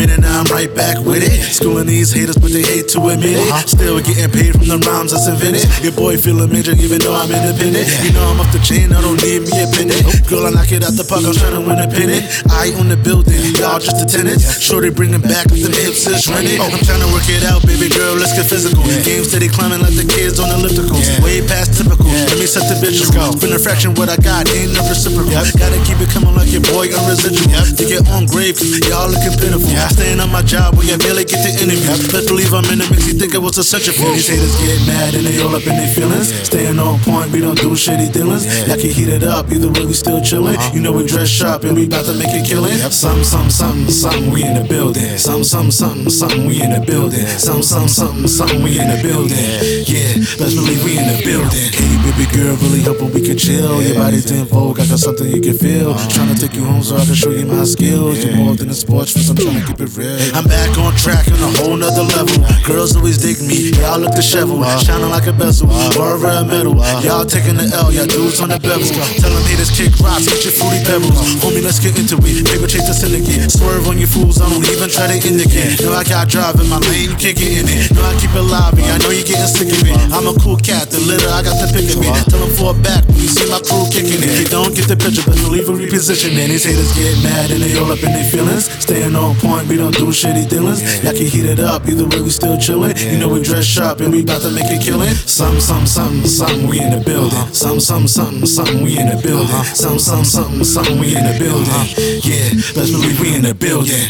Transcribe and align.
minute 0.00 0.20
now 0.20 0.40
I'm 0.40 0.48
right 0.48 0.72
back 0.74 0.96
with 1.04 1.20
it. 1.20 1.36
Schooling 1.52 1.86
these 1.86 2.08
haters, 2.10 2.40
but 2.40 2.50
they 2.50 2.64
hate 2.64 2.88
to 2.96 2.98
admit 3.12 3.36
it. 3.36 3.44
Uh-huh. 3.52 3.68
Still 3.68 4.00
getting 4.00 4.32
paid 4.32 4.56
from 4.56 4.66
the 4.66 4.80
rhymes 4.80 5.12
that's 5.12 5.28
invented. 5.28 5.68
Your 5.84 5.92
boy 5.92 6.16
feeling 6.16 6.48
major, 6.48 6.72
even 6.72 6.98
though 7.04 7.14
I'm 7.14 7.30
independent. 7.30 7.86
You 8.00 8.16
know 8.16 8.24
I'm 8.26 8.40
off 8.40 8.50
the 8.50 8.64
chain, 8.64 8.96
I 8.96 9.00
don't 9.04 9.20
need 9.22 9.46
me 9.46 9.54
a 9.60 9.68
pendant. 9.70 10.02
Girl, 10.26 10.48
I 10.48 10.56
knock 10.56 10.72
it 10.72 10.82
out 10.82 10.98
the 10.98 11.06
park, 11.06 11.22
I'm 11.22 11.36
trying 11.36 11.54
to 11.54 11.62
win 11.62 11.78
a 11.78 11.86
pennant. 11.86 12.26
I 12.50 12.74
own 12.80 12.90
the 12.90 12.98
building, 12.98 13.38
y'all 13.60 13.78
just 13.78 14.02
attendants. 14.02 14.58
Shorty 14.58 14.90
bringing 14.90 15.22
back 15.22 15.46
with 15.52 15.62
the 15.62 15.72
hips 15.76 16.10
is 16.10 16.26
rented. 16.26 16.58
Oh. 16.58 16.66
I'm 16.66 16.82
trying 16.82 17.04
to 17.06 17.10
work 17.14 17.28
it 17.30 17.46
out, 17.46 17.62
baby 17.62 17.86
girl, 17.86 18.18
let's 18.18 18.34
get 18.34 18.50
physical. 18.50 18.82
Game 19.06 19.22
steady 19.22 19.46
climbing 19.46 19.84
like 19.84 19.94
the 19.94 20.06
kids 20.06 20.42
on 20.42 20.50
ellipticals. 20.50 21.06
Way 21.22 21.46
past 21.46 21.78
typical. 21.78 22.09
Set 22.50 22.66
the 22.66 22.74
bitch 22.82 22.98
go. 23.14 23.30
Been 23.38 23.54
a 23.54 23.62
fraction 23.62 23.94
what 23.94 24.10
I 24.10 24.18
got, 24.18 24.50
ain't 24.50 24.74
no 24.74 24.82
reciprocal. 24.90 25.30
Gotta 25.30 25.78
keep 25.86 26.02
it 26.02 26.10
coming 26.10 26.34
like 26.34 26.50
your 26.50 26.66
boy 26.66 26.90
on 26.90 27.06
residual. 27.06 27.46
To 27.46 27.84
get 27.86 28.02
on 28.10 28.26
grave, 28.26 28.58
y'all 28.90 29.06
looking 29.06 29.38
pitiful. 29.38 29.70
Staying 29.94 30.18
on 30.18 30.34
my 30.34 30.42
job 30.42 30.74
when 30.74 30.88
you 30.88 30.98
barely 30.98 31.22
get 31.22 31.46
the 31.46 31.52
interview. 31.60 31.86
Best 32.10 32.26
believe 32.26 32.50
I'm 32.50 32.66
in 32.72 32.80
the 32.80 32.88
mix, 32.88 33.06
you 33.06 33.14
think 33.14 33.38
it 33.38 33.42
was 33.42 33.54
a 33.58 33.62
centrifuge. 33.62 34.26
These 34.26 34.34
haters 34.34 34.56
get 34.56 34.82
mad 34.82 35.14
and 35.14 35.30
they 35.30 35.38
all 35.38 35.54
up 35.54 35.62
in 35.62 35.76
their 35.76 35.92
feelings. 35.94 36.32
Staying 36.42 36.80
on 36.80 36.98
point, 37.06 37.19
we 37.32 37.40
don't 37.40 37.58
do 37.58 37.70
shitty 37.72 38.12
dealings. 38.12 38.44
Y'all 38.66 38.76
can 38.76 38.90
heat 38.90 39.08
it 39.08 39.22
up, 39.22 39.50
either 39.50 39.70
way 39.70 39.86
we 39.86 39.92
still 39.92 40.20
chillin'. 40.20 40.56
Uh-huh. 40.56 40.70
You 40.74 40.80
know 40.80 40.92
we 40.92 41.06
dress 41.06 41.28
sharp 41.28 41.64
and 41.64 41.76
we 41.76 41.88
bout 41.88 42.04
to 42.06 42.14
make 42.14 42.34
it 42.34 42.46
killin'. 42.46 42.76
Some, 42.90 43.24
some, 43.24 43.50
some, 43.50 43.88
something, 43.88 44.30
we 44.30 44.44
in 44.44 44.54
the 44.54 44.66
building. 44.66 45.18
Some, 45.18 45.44
some, 45.44 45.70
some, 45.70 46.08
something, 46.10 46.46
we 46.46 46.62
in 46.62 46.70
the 46.70 46.80
building. 46.80 47.26
Some, 47.38 47.62
some, 47.62 47.88
some, 47.88 48.26
something, 48.26 48.62
we 48.62 48.78
in 48.78 48.88
the 48.88 49.00
building. 49.02 49.38
Yeah, 49.86 50.14
best 50.38 50.56
believe 50.56 50.82
we 50.84 50.98
in 50.98 51.06
the 51.06 51.22
building. 51.24 51.70
Hey, 51.72 51.94
baby 52.04 52.26
girl, 52.34 52.56
really 52.62 52.82
hoping 52.82 53.12
we 53.12 53.22
can 53.22 53.38
chill. 53.38 53.82
Your 53.82 53.94
body's 53.94 54.30
in 54.30 54.46
vogue, 54.46 54.80
I 54.80 54.86
got 54.86 54.98
something 54.98 55.26
you 55.26 55.40
can 55.40 55.54
feel. 55.54 55.90
Uh-huh. 55.90 56.08
Tryna 56.10 56.40
take 56.40 56.54
you 56.54 56.64
home 56.64 56.82
so 56.82 56.96
I 56.96 57.04
can 57.04 57.14
show 57.14 57.30
you 57.30 57.46
my 57.46 57.64
skills. 57.64 58.24
You're 58.24 58.36
more 58.36 58.54
than 58.54 58.70
a 58.70 58.74
sports 58.74 59.12
fan, 59.12 59.24
I'm 59.30 59.36
tryna 59.36 59.66
keep 59.66 59.80
it 59.80 59.96
real. 59.96 60.18
I'm 60.34 60.44
back 60.44 60.76
on 60.78 60.94
track 60.96 61.26
on 61.28 61.40
a 61.40 61.50
whole 61.58 61.76
nother 61.76 62.02
level. 62.02 62.44
Girls 62.64 62.94
always 62.96 63.18
dig 63.18 63.40
me, 63.40 63.72
y'all 63.80 63.98
look 63.98 64.12
disheveled. 64.14 64.62
Uh-huh. 64.62 64.78
Shining 64.78 65.08
like 65.08 65.26
a 65.26 65.32
bezel, 65.32 65.70
uh-huh. 65.70 66.00
or 66.00 66.14
a 66.14 66.18
red 66.18 66.46
metal. 66.46 66.78
Uh-huh. 66.78 67.00
Y'all 67.02 67.24
taking 67.24 67.56
the 67.56 67.66
L, 67.72 67.90
y'all 67.90 68.06
dudes 68.06 68.40
on 68.40 68.48
the 68.52 68.60
bevel. 68.60 68.84
Tell 69.18 69.32
them 69.32 69.44
haters 69.48 69.72
kick 69.72 69.96
rocks, 69.98 70.28
get 70.28 70.44
your 70.44 70.54
fruity 70.54 70.84
pebbles. 70.84 71.16
Homie, 71.40 71.64
let's 71.64 71.80
get 71.80 71.96
into 71.96 72.20
it. 72.20 72.44
Paper 72.46 72.68
chase 72.68 72.86
the 72.86 72.94
syndicate. 72.94 73.50
Swerve 73.50 73.88
on 73.88 73.96
you 73.96 74.06
fools, 74.06 74.38
I 74.40 74.48
don't 74.48 74.64
even 74.68 74.88
try 74.92 75.08
to 75.08 75.18
indicate. 75.18 75.80
Know 75.80 75.96
I 75.96 76.04
got 76.04 76.28
drive 76.28 76.60
in 76.60 76.68
my 76.68 76.78
lane, 76.92 77.10
you 77.10 77.18
can't 77.18 77.36
get 77.36 77.50
in 77.50 77.66
it. 77.66 77.90
Know 77.90 78.04
I 78.04 78.14
keep 78.20 78.32
it 78.36 78.44
lobby, 78.44 78.84
I 78.86 79.00
know 79.00 79.10
you're 79.10 79.26
getting 79.26 79.50
sick 79.50 79.72
of 79.72 79.80
it. 79.80 79.96
I'm 80.12 80.28
a 80.28 80.34
cool 80.38 80.60
cat, 80.60 80.92
the 80.92 81.00
litter, 81.00 81.32
I 81.32 81.40
got 81.40 81.56
the 81.58 81.68
pick 81.72 81.88
of 81.90 82.00
it. 82.04 82.14
Them 82.60 82.82
back 82.82 83.00
when 83.08 83.16
you 83.16 83.32
see 83.32 83.48
my 83.48 83.56
crew 83.64 83.88
kicking 83.88 84.20
it. 84.20 84.36
You 84.36 84.44
don't 84.44 84.76
get 84.76 84.84
the 84.84 84.92
picture, 84.92 85.24
but 85.24 85.40
you 85.40 85.48
leave 85.48 85.68
a 85.68 85.72
reposition. 85.72 86.36
And 86.36 86.52
these 86.52 86.68
haters 86.68 86.92
get 86.92 87.16
mad 87.24 87.50
and 87.50 87.62
they 87.64 87.72
all 87.80 87.90
up 87.90 88.04
in 88.04 88.12
their 88.12 88.28
feelings. 88.28 88.68
Staying 88.84 89.16
on 89.16 89.34
point, 89.40 89.66
we 89.66 89.80
don't 89.80 89.96
do 89.96 90.12
shitty 90.12 90.44
dealings. 90.48 90.84
Y'all 91.02 91.16
can 91.16 91.24
heat 91.24 91.48
it 91.48 91.58
up, 91.58 91.88
either 91.88 92.04
way 92.04 92.20
we 92.20 92.28
still 92.28 92.60
chillin'. 92.60 92.92
You 93.00 93.18
know 93.18 93.28
we 93.28 93.42
dress 93.42 93.64
sharp 93.64 94.00
and 94.00 94.12
we 94.12 94.22
bout 94.22 94.42
to 94.42 94.50
make 94.52 94.68
it 94.68 94.84
killin'. 94.84 95.14
Some, 95.24 95.58
some, 95.58 95.86
something, 95.86 96.28
something, 96.28 96.68
we 96.68 96.80
in 96.80 96.92
the 96.92 97.00
building. 97.00 97.40
Some, 97.56 97.80
some, 97.80 98.06
something, 98.06 98.44
something, 98.44 98.84
we 98.84 98.98
in 98.98 99.08
the 99.08 99.16
building. 99.24 99.64
Some, 99.72 99.98
some, 99.98 100.24
something, 100.24 100.62
something, 100.62 100.98
we 101.00 101.16
in 101.16 101.24
the 101.24 101.34
building. 101.40 101.82
Yeah, 102.22 102.52
best 102.76 102.92
believe 102.92 103.18
we 103.20 103.34
in 103.34 103.42
the 103.42 103.54
building. 103.56 104.04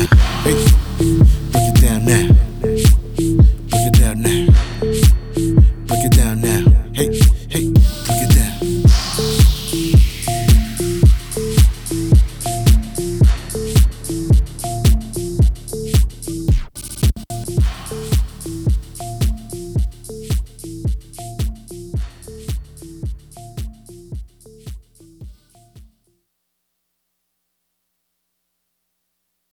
Yeah. 0.00 0.29